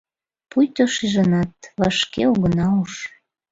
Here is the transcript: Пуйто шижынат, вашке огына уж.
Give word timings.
Пуйто 0.49 0.83
шижынат, 0.93 1.55
вашке 1.79 2.21
огына 2.31 2.67
уж. 2.81 2.93